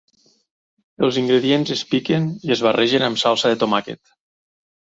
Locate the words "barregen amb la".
2.71-3.25